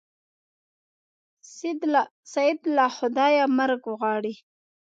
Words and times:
سید 2.31 2.61
له 2.75 2.85
خدایه 2.97 3.45
مرګ 3.57 3.81
غواړي. 3.99 4.33